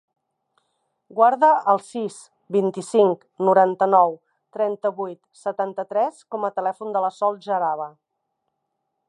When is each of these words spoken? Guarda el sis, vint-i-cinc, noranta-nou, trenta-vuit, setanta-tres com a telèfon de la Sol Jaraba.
Guarda 1.17 1.49
el 1.73 1.81
sis, 1.89 2.15
vint-i-cinc, 2.55 3.27
noranta-nou, 3.49 4.17
trenta-vuit, 4.59 5.21
setanta-tres 5.43 6.25
com 6.35 6.49
a 6.49 6.53
telèfon 6.61 6.97
de 6.99 7.05
la 7.07 7.13
Sol 7.21 7.41
Jaraba. 7.51 7.91